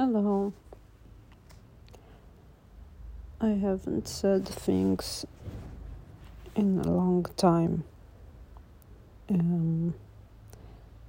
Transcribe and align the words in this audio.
Hello. 0.00 0.52
I 3.40 3.48
haven't 3.48 4.06
said 4.06 4.46
things 4.46 5.26
in 6.54 6.78
a 6.78 6.88
long 6.88 7.26
time. 7.36 7.82
Um, 9.28 9.94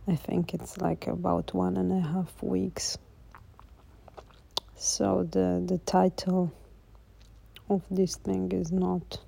I 0.08 0.16
think 0.16 0.56
it's 0.56 0.80
like 0.80 1.06
about 1.06 1.54
one 1.54 1.78
and 1.78 1.92
a 1.92 2.02
half 2.02 2.42
weeks. 2.42 2.98
So 4.76 5.28
the 5.30 5.64
the 5.64 5.78
title 5.78 6.52
of 7.70 7.84
this 7.92 8.16
thing 8.16 8.52
is 8.52 8.72
not 8.72 9.20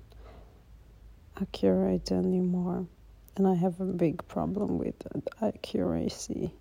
accurate 1.40 2.10
anymore, 2.10 2.88
and 3.36 3.46
I 3.46 3.54
have 3.54 3.80
a 3.80 3.84
big 3.84 4.26
problem 4.26 4.78
with 4.78 4.96
accuracy 5.40 6.52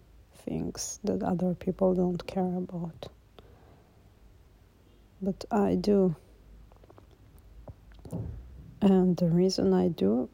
things 0.45 0.99
that 1.03 1.23
other 1.23 1.53
people 1.53 1.93
don't 1.93 2.25
care 2.25 2.57
about. 2.57 3.07
But 5.21 5.45
I 5.51 5.75
do. 5.75 6.15
And 8.81 9.15
the 9.15 9.27
reason 9.27 9.73
I 9.73 9.89
do 9.89 10.29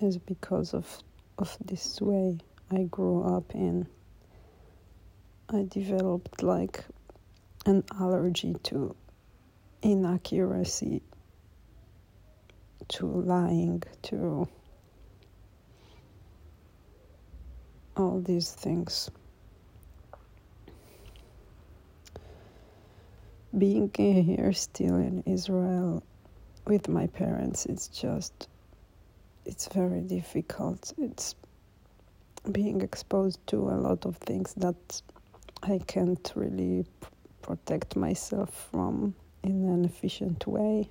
is 0.00 0.18
because 0.18 0.74
of 0.74 1.02
of 1.38 1.56
this 1.64 2.00
way 2.00 2.38
I 2.70 2.84
grew 2.84 3.22
up 3.22 3.54
in. 3.54 3.86
I 5.48 5.66
developed 5.68 6.42
like 6.42 6.84
an 7.66 7.84
allergy 8.00 8.54
to 8.64 8.94
inaccuracy, 9.82 11.02
to 12.88 13.06
lying, 13.06 13.82
to 14.02 14.48
all 17.96 18.20
these 18.20 18.50
things. 18.50 19.10
Being 23.56 23.90
here 23.94 24.52
still 24.52 24.96
in 24.96 25.22
Israel 25.26 26.02
with 26.66 26.88
my 26.88 27.06
parents, 27.06 27.66
it's 27.66 27.88
just, 27.88 28.48
it's 29.44 29.68
very 29.68 30.00
difficult. 30.00 30.92
It's 30.98 31.36
being 32.50 32.80
exposed 32.80 33.38
to 33.46 33.56
a 33.56 33.76
lot 33.76 34.06
of 34.06 34.16
things 34.16 34.54
that 34.54 35.02
I 35.62 35.78
can't 35.86 36.32
really 36.34 36.84
protect 37.42 37.96
myself 37.96 38.68
from 38.72 39.14
in 39.42 39.68
an 39.68 39.84
efficient 39.84 40.46
way. 40.46 40.88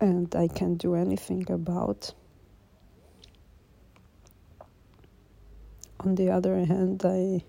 And 0.00 0.34
I 0.34 0.48
can't 0.48 0.78
do 0.78 0.94
anything 0.94 1.50
about. 1.50 2.12
On 6.00 6.14
the 6.14 6.30
other 6.30 6.56
hand, 6.64 7.02
I 7.04 7.42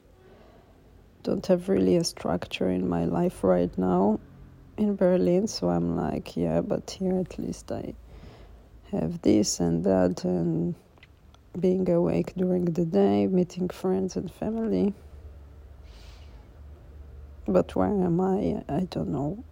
don't 1.23 1.45
have 1.47 1.69
really 1.69 1.97
a 1.97 2.03
structure 2.03 2.69
in 2.69 2.88
my 2.88 3.05
life 3.05 3.44
right 3.44 3.75
now 3.78 4.19
in 4.78 4.95
Berlin, 4.95 5.47
so 5.47 5.69
I'm 5.69 5.95
like, 5.95 6.38
yeah, 6.38 6.61
but 6.61 6.89
here 6.89 7.20
at 7.20 7.38
least 7.38 7.72
I 7.72 7.94
have 8.92 9.22
this 9.22 9.59
and 9.59 9.83
that, 9.83 10.23
and 10.23 10.73
being 11.59 11.89
awake 11.89 12.33
during 12.36 12.66
the 12.66 12.86
day, 12.86 13.27
meeting 13.27 13.70
friends 13.70 14.16
and 14.16 14.31
family. 14.31 14.94
But 17.47 17.75
where 17.75 17.89
am 17.89 18.22
I? 18.22 18.64
I 18.70 18.88
don't 18.89 19.09
know. 19.09 19.44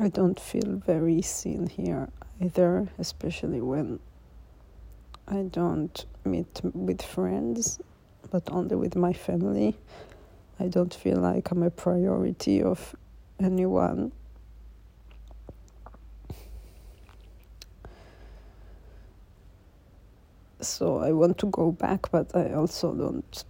I 0.00 0.08
don't 0.08 0.38
feel 0.38 0.80
very 0.86 1.22
seen 1.22 1.66
here 1.66 2.08
either, 2.40 2.88
especially 2.98 3.60
when 3.60 4.00
I 5.28 5.42
don't 5.42 6.04
meet 6.24 6.60
with 6.74 7.02
friends, 7.02 7.80
but 8.30 8.50
only 8.50 8.76
with 8.76 8.96
my 8.96 9.12
family. 9.12 9.76
I 10.58 10.68
don't 10.68 10.92
feel 10.92 11.16
like 11.18 11.50
I'm 11.50 11.62
a 11.62 11.70
priority 11.70 12.62
of 12.62 12.94
anyone. 13.40 14.12
So 20.60 20.98
I 20.98 21.12
want 21.12 21.38
to 21.38 21.46
go 21.46 21.72
back, 21.72 22.10
but 22.10 22.34
I 22.36 22.52
also 22.52 22.94
don't 22.94 23.44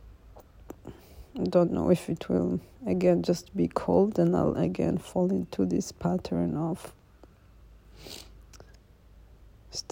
don't 1.49 1.73
know 1.73 1.91
if 1.91 2.11
it 2.11 2.29
will 2.29 2.61
again 2.87 3.23
just 3.23 3.57
be 3.57 3.67
cold 3.67 4.19
and 4.19 4.37
I'll 4.37 4.55
again 4.55 4.99
fall 4.99 5.31
into 5.31 5.65
this 5.65 5.91
pattern 5.91 6.57
of 6.57 6.93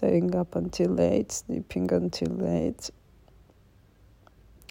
staying 0.00 0.34
up 0.34 0.56
until 0.56 0.92
late, 0.92 1.30
sleeping 1.30 1.92
until 1.92 2.32
late. 2.32 2.88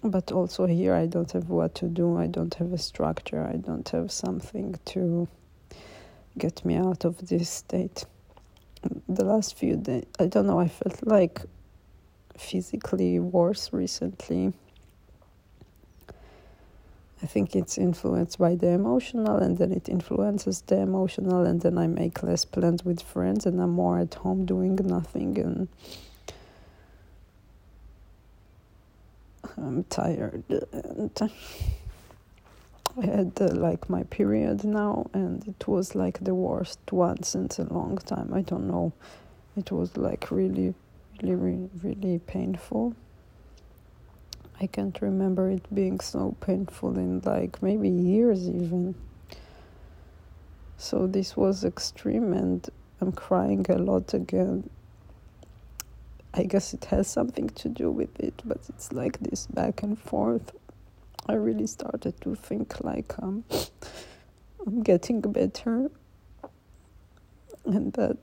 But 0.02 0.32
also 0.32 0.66
here, 0.66 0.92
I 0.92 1.06
don't 1.06 1.30
have 1.30 1.48
what 1.48 1.76
to 1.76 1.86
do. 1.86 2.16
I 2.16 2.26
don't 2.26 2.52
have 2.54 2.72
a 2.72 2.78
structure. 2.78 3.46
I 3.46 3.56
don't 3.58 3.88
have 3.90 4.10
something 4.10 4.74
to 4.86 5.28
get 6.36 6.64
me 6.64 6.74
out 6.74 7.04
of 7.04 7.28
this 7.28 7.48
state. 7.48 8.06
The 9.08 9.24
last 9.24 9.56
few 9.56 9.76
days, 9.76 10.06
I 10.18 10.26
don't 10.26 10.48
know, 10.48 10.58
I 10.58 10.66
felt 10.66 11.06
like 11.06 11.42
physically 12.36 13.20
worse 13.20 13.72
recently. 13.72 14.52
I 17.22 17.26
think 17.26 17.54
it's 17.54 17.76
influenced 17.76 18.38
by 18.38 18.54
the 18.54 18.68
emotional, 18.68 19.36
and 19.36 19.58
then 19.58 19.72
it 19.72 19.88
influences 19.88 20.62
the 20.62 20.78
emotional, 20.78 21.44
and 21.44 21.60
then 21.60 21.76
I 21.76 21.86
make 21.86 22.22
less 22.22 22.46
plans 22.46 22.82
with 22.84 23.02
friends, 23.02 23.44
and 23.44 23.60
I'm 23.60 23.70
more 23.70 23.98
at 23.98 24.14
home 24.14 24.46
doing 24.46 24.76
nothing, 24.76 25.38
and 25.38 25.68
I'm 29.58 29.84
tired. 29.84 30.44
And 30.72 31.10
I 32.96 33.06
had 33.06 33.32
uh, 33.40 33.48
like 33.48 33.90
my 33.90 34.02
period 34.04 34.64
now, 34.64 35.10
and 35.12 35.46
it 35.46 35.68
was 35.68 35.94
like 35.94 36.24
the 36.24 36.34
worst 36.34 36.80
one 36.90 37.22
since 37.22 37.58
a 37.58 37.64
long 37.64 37.98
time. 37.98 38.32
I 38.32 38.40
don't 38.40 38.66
know. 38.66 38.92
It 39.56 39.70
was 39.70 39.96
like 39.96 40.30
really, 40.30 40.74
really, 41.22 41.34
really, 41.34 41.70
really 41.82 42.18
painful. 42.18 42.94
I 44.60 44.66
can't 44.66 45.00
remember 45.00 45.50
it 45.50 45.74
being 45.74 46.00
so 46.00 46.36
painful 46.40 46.98
in 46.98 47.20
like 47.20 47.62
maybe 47.62 47.88
years 47.88 48.46
even. 48.46 48.94
So 50.76 51.06
this 51.06 51.34
was 51.34 51.64
extreme 51.64 52.34
and 52.34 52.68
I'm 53.00 53.12
crying 53.12 53.64
a 53.70 53.78
lot 53.78 54.12
again. 54.12 54.68
I 56.34 56.44
guess 56.44 56.74
it 56.74 56.84
has 56.86 57.08
something 57.08 57.48
to 57.48 57.68
do 57.70 57.90
with 57.90 58.20
it, 58.20 58.42
but 58.44 58.58
it's 58.68 58.92
like 58.92 59.18
this 59.20 59.46
back 59.46 59.82
and 59.82 59.98
forth. 59.98 60.52
I 61.26 61.34
really 61.34 61.66
started 61.66 62.20
to 62.20 62.34
think 62.34 62.84
like 62.84 63.14
um, 63.22 63.44
I'm 64.66 64.82
getting 64.82 65.22
better 65.22 65.90
and 67.64 67.92
that 67.94 68.18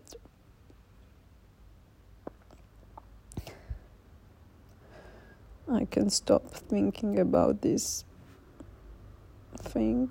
I 5.69 5.85
can 5.85 6.09
stop 6.09 6.49
thinking 6.49 7.19
about 7.19 7.61
this 7.61 8.05
thing 9.57 10.09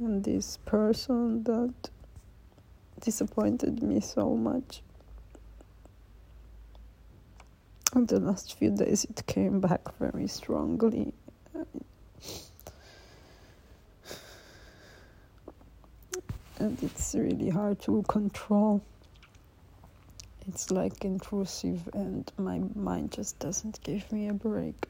and 0.00 0.24
this 0.24 0.56
person 0.64 1.44
that 1.44 1.90
disappointed 3.00 3.82
me 3.82 4.00
so 4.00 4.34
much. 4.34 4.82
The 7.92 8.18
last 8.18 8.58
few 8.58 8.70
days 8.70 9.04
it 9.04 9.24
came 9.26 9.60
back 9.60 9.96
very 9.98 10.26
strongly. 10.26 11.12
And 16.58 16.82
it's 16.82 17.14
really 17.14 17.50
hard 17.50 17.80
to 17.82 18.02
control 18.08 18.82
it's 20.50 20.70
like 20.72 21.04
intrusive 21.04 21.88
and 21.92 22.32
my 22.36 22.60
mind 22.74 23.12
just 23.12 23.38
doesn't 23.38 23.80
give 23.84 24.10
me 24.10 24.26
a 24.26 24.32
break. 24.34 24.88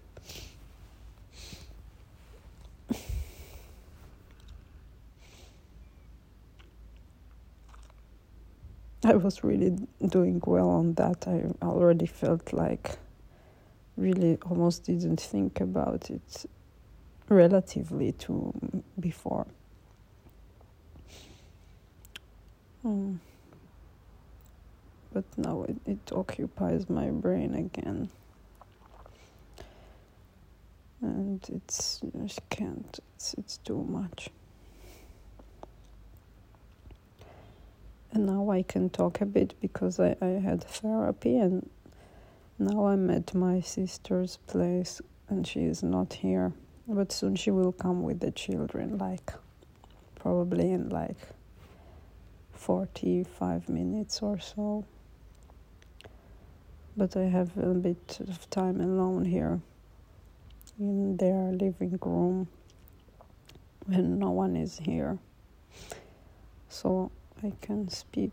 I 9.04 9.16
was 9.16 9.44
really 9.44 9.76
doing 10.08 10.40
well 10.46 10.70
on 10.70 10.94
that. 10.94 11.28
I 11.28 11.42
already 11.62 12.06
felt 12.06 12.54
like 12.54 12.96
really 13.98 14.38
almost 14.48 14.84
didn't 14.84 15.20
think 15.20 15.60
about 15.60 16.08
it 16.08 16.46
relatively 17.28 18.12
to 18.12 18.54
before. 18.98 19.46
Hmm 22.80 23.16
but 25.12 25.24
now 25.36 25.64
it, 25.68 25.76
it 25.86 26.12
occupies 26.12 26.88
my 26.90 27.10
brain 27.10 27.54
again. 27.54 28.10
And 31.02 31.44
it's, 31.52 32.00
I 32.22 32.28
can't, 32.50 32.98
it's, 33.16 33.34
it's 33.34 33.58
too 33.58 33.84
much. 33.88 34.30
And 38.12 38.26
now 38.26 38.50
I 38.50 38.62
can 38.62 38.90
talk 38.90 39.20
a 39.20 39.26
bit 39.26 39.54
because 39.60 40.00
I, 40.00 40.16
I 40.22 40.26
had 40.40 40.64
therapy 40.64 41.36
and 41.38 41.68
Now 42.58 42.86
I'm 42.88 43.10
at 43.10 43.34
my 43.34 43.60
sister's 43.60 44.38
place 44.46 45.02
and 45.28 45.46
she 45.46 45.60
is 45.64 45.82
not 45.82 46.14
here. 46.14 46.52
But 46.88 47.12
soon 47.12 47.36
she 47.36 47.50
will 47.52 47.72
come 47.72 48.02
with 48.02 48.20
the 48.20 48.32
children, 48.32 48.98
like 48.98 49.32
probably 50.16 50.72
in 50.72 50.88
like 50.90 51.18
45 52.52 53.68
minutes 53.68 54.22
or 54.22 54.38
so. 54.40 54.84
But 56.96 57.16
I 57.16 57.24
have 57.24 57.56
a 57.56 57.74
bit 57.74 58.18
of 58.20 58.48
time 58.50 58.80
alone 58.80 59.24
here 59.24 59.60
in 60.78 61.16
their 61.16 61.52
living 61.52 61.98
room 62.02 62.48
when 63.86 64.18
no 64.18 64.30
one 64.30 64.56
is 64.56 64.78
here. 64.78 65.18
So 66.68 67.10
I 67.42 67.52
can 67.60 67.88
speak. 67.88 68.32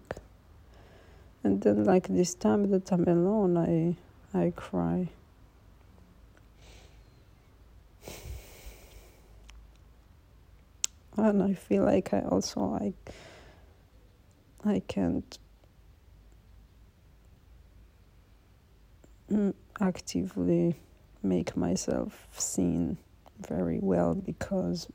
And 1.43 1.61
then 1.61 1.83
like 1.83 2.07
this 2.07 2.33
time 2.33 2.71
that 2.71 2.91
I'm 2.91 3.07
alone 3.07 3.57
I 3.57 3.95
I 4.37 4.51
cry. 4.55 5.09
and 11.17 11.41
I 11.41 11.53
feel 11.53 11.83
like 11.83 12.13
I 12.13 12.21
also 12.21 12.77
I 12.79 12.93
I 14.63 14.81
can't 14.87 15.37
actively 19.79 20.75
make 21.23 21.55
myself 21.57 22.27
seen 22.31 22.97
very 23.47 23.79
well 23.81 24.15
because 24.15 24.87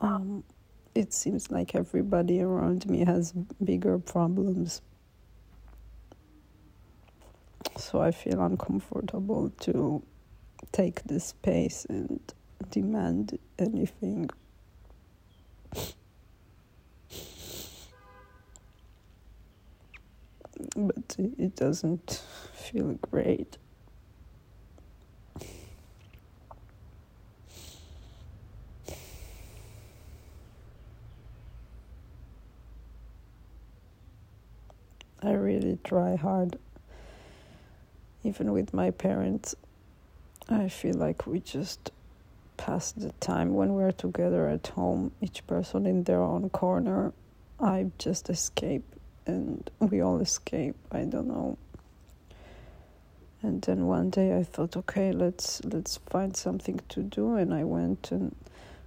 um, 0.00 0.44
it 0.94 1.12
seems 1.12 1.50
like 1.50 1.74
everybody 1.74 2.40
around 2.40 2.88
me 2.88 3.04
has 3.04 3.32
bigger 3.62 3.98
problems. 3.98 4.82
So 7.76 8.00
I 8.00 8.10
feel 8.10 8.40
uncomfortable 8.40 9.50
to 9.60 10.02
take 10.72 11.02
the 11.04 11.20
space 11.20 11.86
and 11.88 12.20
demand 12.70 13.38
anything. 13.58 14.30
But 20.76 21.16
it 21.18 21.54
doesn't 21.54 22.22
feel 22.52 22.98
great. 23.10 23.58
I 35.22 35.32
really 35.32 35.78
try 35.84 36.16
hard, 36.16 36.58
even 38.22 38.52
with 38.52 38.72
my 38.72 38.90
parents. 38.90 39.54
I 40.48 40.68
feel 40.68 40.94
like 40.94 41.26
we 41.26 41.40
just 41.40 41.90
pass 42.56 42.92
the 42.92 43.12
time 43.20 43.54
when 43.54 43.74
we're 43.74 43.92
together 43.92 44.48
at 44.48 44.68
home, 44.68 45.12
each 45.20 45.46
person 45.46 45.86
in 45.86 46.04
their 46.04 46.22
own 46.22 46.50
corner. 46.50 47.12
I 47.60 47.90
just 47.98 48.30
escape 48.30 48.84
and 49.28 49.70
we 49.78 50.00
all 50.00 50.20
escape. 50.20 50.76
I 50.90 51.04
don't 51.04 51.28
know. 51.28 51.58
And 53.42 53.62
then 53.62 53.86
one 53.86 54.10
day 54.10 54.36
I 54.36 54.42
thought, 54.42 54.76
okay, 54.76 55.12
let's 55.12 55.64
let's 55.64 55.98
find 56.08 56.36
something 56.36 56.80
to 56.88 57.02
do 57.02 57.36
and 57.36 57.54
I 57.54 57.62
went 57.64 58.10
and 58.10 58.34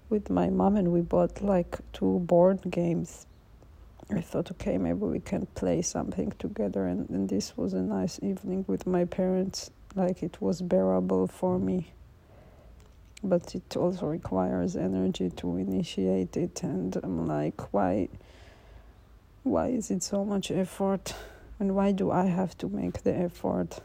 with 0.09 0.29
my 0.29 0.49
mom 0.49 0.75
and 0.75 0.91
we 0.91 1.01
bought 1.01 1.41
like 1.41 1.77
two 1.93 2.19
board 2.19 2.59
games. 2.69 3.25
I 4.09 4.19
thought, 4.19 4.51
okay, 4.51 4.77
maybe 4.77 4.99
we 4.99 5.21
can 5.21 5.45
play 5.55 5.81
something 5.81 6.33
together 6.37 6.85
and, 6.85 7.09
and 7.09 7.29
this 7.29 7.55
was 7.55 7.73
a 7.73 7.81
nice 7.81 8.19
evening 8.21 8.65
with 8.67 8.85
my 8.85 9.05
parents 9.05 9.71
like 9.95 10.21
it 10.21 10.41
was 10.41 10.61
bearable 10.61 11.27
for 11.27 11.57
me 11.59 11.93
but 13.23 13.53
it 13.53 13.77
also 13.77 14.07
requires 14.07 14.75
energy 14.75 15.29
to 15.29 15.57
initiate 15.57 16.35
it 16.37 16.63
and 16.63 16.95
i'm 17.03 17.27
like 17.27 17.73
why 17.73 18.07
why 19.43 19.67
is 19.67 19.89
it 19.89 20.03
so 20.03 20.23
much 20.23 20.51
effort? 20.51 21.13
And 21.59 21.75
why 21.75 21.91
do 21.91 22.09
i 22.09 22.25
have 22.25 22.57
to 22.57 22.67
make 22.69 23.03
the 23.03 23.15
effort 23.15 23.81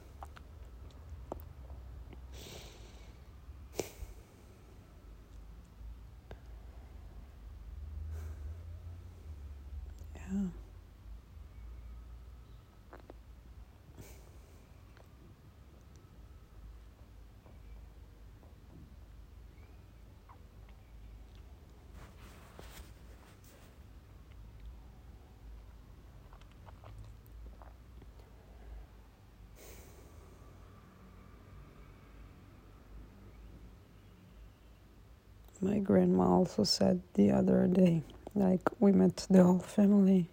my 35.61 35.79
grandma 35.79 36.25
also 36.25 36.64
said 36.64 37.00
the 37.14 37.31
other 37.31 37.67
day 37.67 38.03
like 38.35 38.61
we 38.81 38.93
met 38.93 39.26
the 39.31 39.43
whole 39.43 39.58
family 39.58 40.29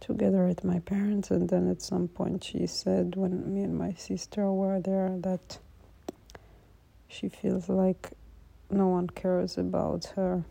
together 0.00 0.46
at 0.46 0.64
my 0.64 0.78
parents 0.80 1.30
and 1.30 1.48
then 1.48 1.68
at 1.70 1.82
some 1.82 2.08
point 2.08 2.42
she 2.44 2.66
said 2.66 3.14
when 3.16 3.52
me 3.54 3.62
and 3.62 3.76
my 3.76 3.92
sister 3.94 4.50
were 4.52 4.80
there 4.80 5.16
that 5.18 5.58
she 7.08 7.28
feels 7.28 7.68
like 7.68 8.10
no 8.70 8.88
one 8.88 9.08
cares 9.08 9.58
about 9.58 10.04
her 10.16 10.44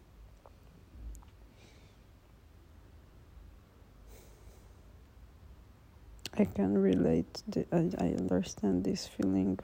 I 6.38 6.46
can 6.46 6.78
relate. 6.78 7.44
I, 7.72 7.92
I 7.98 8.06
understand 8.18 8.84
this 8.86 9.06
feeling 9.06 9.60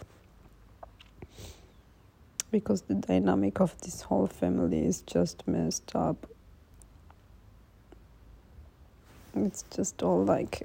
because 2.52 2.82
the 2.84 2.96
dynamic 2.96 3.60
of 3.60 3.80
this 3.82 4.02
whole 4.02 4.28
family 4.28 4.86
is 4.86 5.02
just 5.02 5.48
messed 5.48 5.96
up. 5.96 6.28
It's 9.36 9.64
just 9.76 10.02
all 10.02 10.24
like 10.24 10.64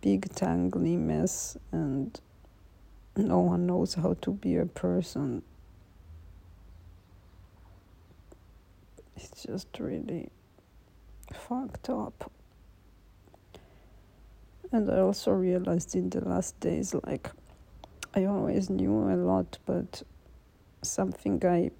big 0.00 0.28
tangly 0.30 0.98
mess, 0.98 1.56
and 1.72 2.20
no 3.16 3.40
one 3.40 3.66
knows 3.66 3.94
how 3.94 4.14
to 4.20 4.30
be 4.32 4.56
a 4.56 4.66
person. 4.66 5.42
It's 9.16 9.42
just 9.44 9.68
really 9.78 10.28
fucked 11.32 11.90
up. 11.90 12.30
And 14.70 14.90
I 14.90 14.98
also 14.98 15.32
realized 15.32 15.96
in 15.96 16.10
the 16.10 16.20
last 16.20 16.60
days, 16.60 16.94
like, 16.94 17.30
I 18.14 18.24
always 18.24 18.70
knew 18.70 19.10
a 19.10 19.16
lot, 19.16 19.58
but 19.66 20.02
something 20.82 21.44
I, 21.44 21.70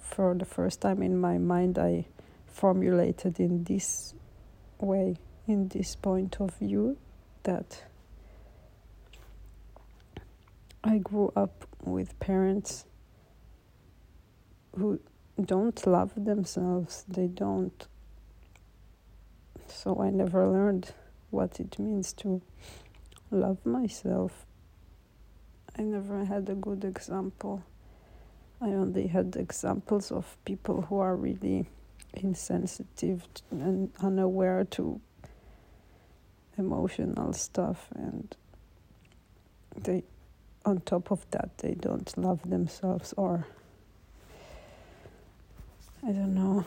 for 0.00 0.34
the 0.34 0.44
first 0.44 0.82
time 0.82 1.02
in 1.02 1.18
my 1.18 1.38
mind, 1.38 1.78
I 1.78 2.06
formulated 2.46 3.40
in 3.40 3.64
this 3.64 4.14
way, 4.78 5.16
in 5.46 5.68
this 5.68 5.96
point 5.96 6.36
of 6.40 6.54
view, 6.56 6.98
that 7.44 7.84
I 10.84 10.98
grew 10.98 11.32
up 11.34 11.66
with 11.82 12.18
parents 12.20 12.84
who 14.76 15.00
don't 15.42 15.86
love 15.86 16.12
themselves, 16.16 17.04
they 17.08 17.26
don't. 17.26 17.86
So 19.66 20.00
I 20.00 20.10
never 20.10 20.46
learned 20.46 20.92
what 21.30 21.58
it 21.58 21.78
means 21.78 22.12
to 22.14 22.42
love 23.30 23.64
myself 23.64 24.45
I 25.78 25.82
never 25.82 26.24
had 26.24 26.48
a 26.48 26.54
good 26.54 26.84
example. 26.84 27.62
I 28.60 28.68
only 28.68 29.08
had 29.08 29.36
examples 29.36 30.10
of 30.10 30.36
people 30.44 30.82
who 30.82 30.98
are 30.98 31.14
really 31.14 31.68
insensitive 32.14 33.26
and 33.50 33.92
unaware 34.00 34.64
to 34.64 35.00
emotional 36.56 37.34
stuff 37.34 37.88
and 37.94 38.34
they 39.76 40.02
on 40.64 40.80
top 40.80 41.10
of 41.10 41.26
that 41.30 41.50
they 41.58 41.74
don't 41.74 42.16
love 42.16 42.40
themselves 42.48 43.12
or 43.18 43.46
I 46.02 46.12
don't 46.12 46.34
know 46.34 46.64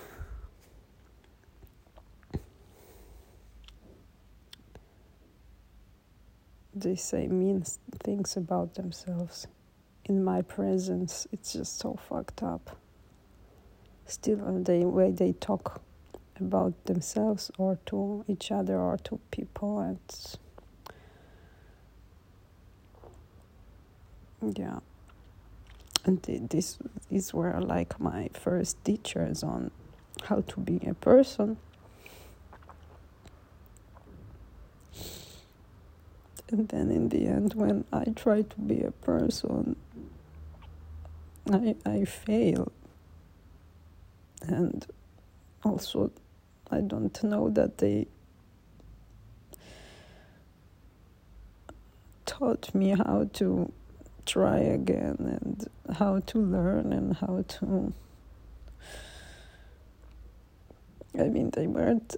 they 6.81 6.95
say 6.95 7.27
mean 7.27 7.63
things 8.03 8.37
about 8.37 8.75
themselves 8.75 9.47
in 10.05 10.23
my 10.23 10.41
presence. 10.41 11.27
It's 11.31 11.53
just 11.53 11.79
so 11.79 11.97
fucked 12.07 12.43
up. 12.43 12.77
Still, 14.05 14.41
uh, 14.43 14.59
the 14.63 14.85
way 14.85 15.11
they 15.11 15.33
talk 15.33 15.81
about 16.39 16.85
themselves 16.85 17.51
or 17.57 17.77
to 17.85 18.23
each 18.27 18.51
other 18.51 18.77
or 18.77 18.97
to 18.97 19.19
people 19.31 19.79
and 19.79 19.99
yeah 24.57 24.79
and 26.05 26.21
this 26.49 26.77
these 27.09 27.33
were 27.33 27.59
like 27.59 27.99
my 27.99 28.29
first 28.33 28.83
teachers 28.85 29.43
on 29.43 29.69
how 30.23 30.41
to 30.47 30.59
be 30.61 30.79
a 30.87 30.93
person 30.93 31.57
and 36.51 36.67
then 36.69 36.91
in 36.91 37.09
the 37.09 37.25
end 37.27 37.53
when 37.53 37.85
i 37.93 38.05
try 38.15 38.41
to 38.41 38.59
be 38.59 38.81
a 38.81 38.91
person 38.91 39.75
i 41.51 41.75
i 41.85 42.05
fail. 42.05 42.71
And 44.41 44.85
also 45.63 46.11
i 46.71 46.79
don't 46.79 47.21
know 47.23 47.49
that 47.49 47.77
they 47.79 48.07
taught 52.25 52.73
me 52.73 52.89
how 52.91 53.29
to 53.33 53.71
try 54.25 54.59
again 54.59 55.17
and 55.19 55.67
how 55.97 56.19
to 56.19 56.37
learn 56.39 56.93
and 56.93 57.17
how 57.17 57.43
to 57.47 57.93
I 61.17 61.23
mean 61.23 61.49
they 61.49 61.67
weren't 61.67 62.15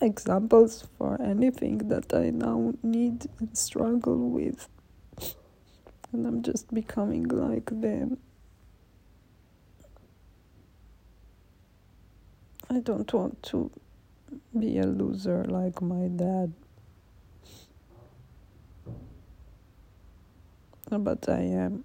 examples 0.00 0.86
for 0.96 1.20
anything 1.20 1.88
that 1.88 2.14
I 2.14 2.30
now 2.30 2.74
need 2.82 3.26
and 3.38 3.56
struggle 3.56 4.30
with. 4.30 4.68
And 6.12 6.26
I'm 6.26 6.42
just 6.42 6.72
becoming 6.72 7.28
like 7.28 7.66
them. 7.66 8.18
I 12.70 12.80
don't 12.80 13.10
want 13.12 13.42
to 13.44 13.70
be 14.58 14.78
a 14.78 14.86
loser 14.86 15.44
like 15.44 15.80
my 15.80 16.08
dad. 16.08 16.52
But 20.90 21.28
I 21.28 21.40
am. 21.40 21.84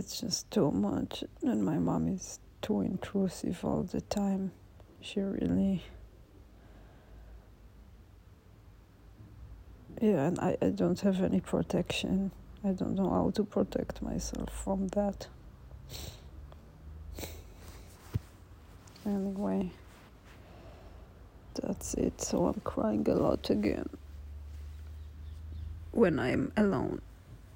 It's 0.00 0.18
just 0.18 0.50
too 0.50 0.70
much, 0.70 1.24
and 1.42 1.62
my 1.62 1.76
mom 1.76 2.08
is 2.08 2.40
too 2.62 2.80
intrusive 2.80 3.62
all 3.62 3.82
the 3.82 4.00
time. 4.00 4.50
She 5.02 5.20
really. 5.20 5.82
Yeah, 10.00 10.28
and 10.28 10.38
I, 10.38 10.56
I 10.62 10.70
don't 10.70 10.98
have 11.00 11.22
any 11.22 11.40
protection. 11.40 12.30
I 12.64 12.68
don't 12.68 12.94
know 12.94 13.10
how 13.10 13.30
to 13.34 13.44
protect 13.44 14.00
myself 14.00 14.48
from 14.64 14.88
that. 14.88 15.26
Anyway, 19.04 19.70
that's 21.60 21.92
it. 21.92 22.22
So 22.22 22.46
I'm 22.46 22.62
crying 22.64 23.06
a 23.06 23.14
lot 23.16 23.50
again 23.50 23.90
when 25.92 26.18
I'm 26.18 26.52
alone 26.56 27.02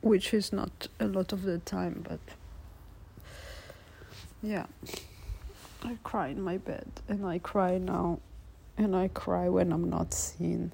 which 0.05 0.35
is 0.35 0.53
not 0.53 0.87
a 1.01 1.07
lot 1.07 1.33
of 1.33 1.43
the 1.43 1.59
time, 1.59 2.05
but 2.07 2.21
yeah. 4.43 4.67
I 5.83 5.97
cry 6.05 6.29
in 6.29 6.43
my 6.43 6.59
bed 6.59 6.87
and 7.09 7.25
I 7.27 7.39
cry 7.39 7.79
now 7.79 8.21
and 8.77 8.95
I 8.95 9.09
cry 9.09 9.49
when 9.49 9.73
I'm 9.73 9.89
not 9.89 10.13
seen. 10.13 10.73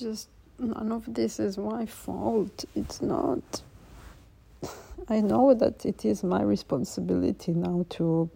Just 0.00 0.28
none 0.58 0.90
of 0.92 1.12
this 1.12 1.38
is 1.38 1.58
my 1.58 1.86
fault. 1.86 2.64
It's 2.74 3.00
not. 3.00 3.62
I 5.08 5.20
know 5.20 5.54
that 5.54 5.84
it 5.86 6.04
is 6.04 6.24
my 6.24 6.42
responsibility 6.42 7.52
now 7.52 7.86
to 7.90 8.30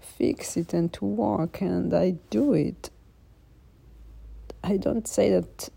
fix 0.00 0.56
it 0.56 0.74
and 0.74 0.92
to 0.94 1.04
work, 1.04 1.60
and 1.60 1.92
I 1.94 2.16
do 2.30 2.54
it. 2.54 2.90
I 4.64 4.76
don't 4.76 5.06
say 5.08 5.30
that 5.30 5.68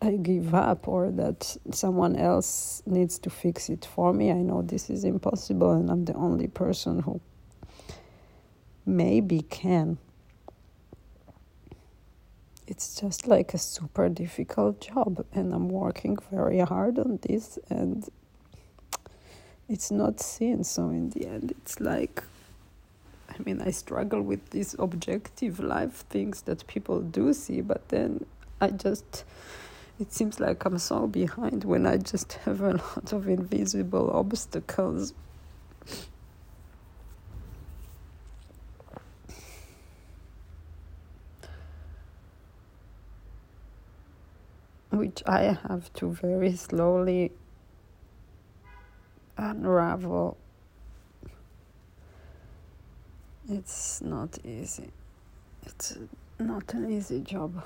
I 0.00 0.12
give 0.12 0.54
up 0.54 0.86
or 0.86 1.10
that 1.10 1.56
someone 1.72 2.16
else 2.16 2.82
needs 2.86 3.18
to 3.20 3.30
fix 3.30 3.68
it 3.68 3.84
for 3.84 4.12
me. 4.12 4.30
I 4.30 4.42
know 4.42 4.62
this 4.62 4.90
is 4.90 5.04
impossible, 5.04 5.72
and 5.72 5.90
I'm 5.90 6.04
the 6.04 6.14
only 6.14 6.46
person 6.46 7.00
who 7.00 7.20
maybe 8.86 9.40
can 9.42 9.98
it's 12.68 13.00
just 13.00 13.26
like 13.26 13.54
a 13.54 13.58
super 13.58 14.08
difficult 14.10 14.80
job 14.80 15.24
and 15.32 15.54
i'm 15.54 15.70
working 15.70 16.16
very 16.30 16.60
hard 16.60 16.98
on 16.98 17.18
this 17.22 17.58
and 17.70 18.08
it's 19.70 19.90
not 19.90 20.18
seen. 20.18 20.64
So 20.64 20.88
in 20.88 21.10
the 21.10 21.26
end 21.26 21.52
it's 21.52 21.80
like 21.80 22.22
i 23.30 23.34
mean 23.44 23.60
i 23.62 23.70
struggle 23.70 24.20
with 24.22 24.50
these 24.50 24.74
objective 24.78 25.60
life 25.60 26.04
things 26.10 26.42
that 26.42 26.66
people 26.66 27.00
do 27.00 27.32
see 27.32 27.60
but 27.60 27.88
then 27.88 28.24
i 28.60 28.68
just 28.68 29.24
it 30.00 30.12
seems 30.12 30.40
like 30.40 30.64
i'm 30.64 30.78
so 30.78 31.06
behind 31.06 31.64
when 31.64 31.86
i 31.86 31.96
just 31.96 32.32
have 32.44 32.60
a 32.62 32.72
lot 32.96 33.12
of 33.12 33.28
invisible 33.28 34.10
obstacles 34.12 35.12
which 45.08 45.22
I 45.26 45.56
have 45.66 45.90
to 45.94 46.12
very 46.12 46.54
slowly 46.54 47.32
unravel. 49.38 50.36
It's 53.48 54.02
not 54.02 54.38
easy. 54.44 54.90
It's 55.64 55.96
not 56.38 56.74
an 56.74 56.92
easy 56.92 57.20
job. 57.20 57.64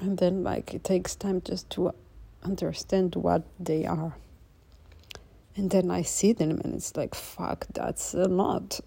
And 0.00 0.16
then, 0.18 0.44
like, 0.44 0.74
it 0.74 0.84
takes 0.84 1.16
time 1.16 1.40
just 1.40 1.68
to 1.70 1.90
understand 2.44 3.16
what 3.16 3.42
they 3.58 3.84
are. 3.84 4.14
And 5.56 5.72
then 5.72 5.90
I 5.90 6.02
see 6.02 6.32
them, 6.32 6.60
and 6.62 6.72
it's 6.72 6.96
like, 6.96 7.16
fuck, 7.16 7.66
that's 7.74 8.14
a 8.14 8.28
lot 8.28 8.78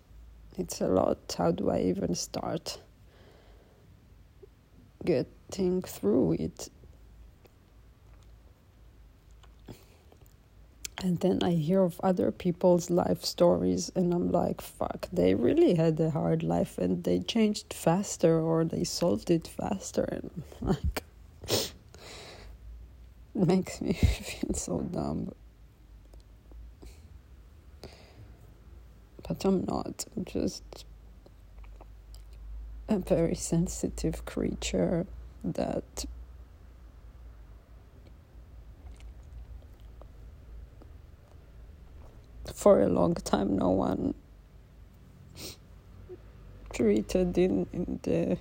it's 0.57 0.81
a 0.81 0.87
lot. 0.87 1.35
How 1.37 1.51
do 1.51 1.69
I 1.69 1.79
even 1.81 2.15
start 2.15 2.79
getting 5.05 5.81
through 5.81 6.33
it? 6.33 6.69
And 11.03 11.19
then 11.19 11.39
I 11.41 11.51
hear 11.51 11.81
of 11.81 11.99
other 12.03 12.31
people's 12.31 12.91
life 12.91 13.25
stories, 13.25 13.91
and 13.95 14.13
I'm 14.13 14.31
like, 14.31 14.61
fuck, 14.61 15.07
they 15.11 15.33
really 15.33 15.73
had 15.73 15.99
a 15.99 16.11
hard 16.11 16.43
life 16.43 16.77
and 16.77 17.03
they 17.03 17.19
changed 17.19 17.73
faster 17.73 18.39
or 18.39 18.63
they 18.63 18.83
solved 18.83 19.31
it 19.31 19.47
faster. 19.47 20.03
And 20.03 20.43
I'm 20.61 20.67
like, 20.67 21.03
it 21.49 21.73
makes 23.33 23.81
me 23.81 23.93
feel 23.93 24.53
so 24.53 24.81
dumb. 24.81 25.31
But 29.27 29.43
I'm 29.45 29.65
not. 29.65 30.05
I'm 30.15 30.25
just 30.25 30.85
a 32.87 32.99
very 32.99 33.35
sensitive 33.35 34.25
creature 34.25 35.05
that 35.43 36.05
for 42.53 42.81
a 42.81 42.89
long 42.89 43.13
time 43.15 43.57
no 43.57 43.69
one 43.69 44.13
treated 46.73 47.37
in, 47.37 47.67
in 47.73 47.99
the 48.03 48.37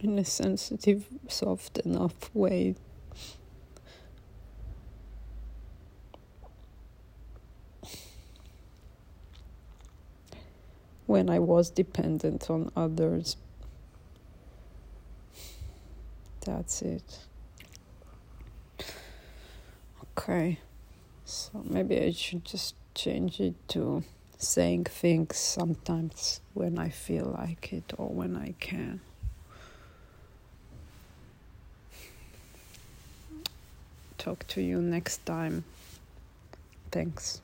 in 0.00 0.18
a 0.18 0.24
sensitive 0.24 1.06
soft 1.28 1.78
enough 1.78 2.34
way 2.34 2.74
when 11.06 11.28
I 11.28 11.38
was 11.38 11.70
dependent 11.70 12.48
on 12.50 12.70
others. 12.76 13.36
That's 16.44 16.82
it. 16.82 17.20
Okay, 20.18 20.58
so 21.24 21.62
maybe 21.64 22.00
I 22.00 22.10
should 22.12 22.44
just 22.44 22.74
change 22.94 23.40
it 23.40 23.54
to 23.68 24.04
saying 24.38 24.84
things 24.84 25.36
sometimes 25.36 26.40
when 26.52 26.78
I 26.78 26.88
feel 26.88 27.36
like 27.38 27.72
it 27.72 27.92
or 27.96 28.08
when 28.08 28.36
I 28.36 28.54
can. 28.58 29.00
Talk 34.18 34.46
to 34.48 34.60
you 34.60 34.80
next 34.80 35.24
time. 35.26 35.64
Thanks. 36.90 37.40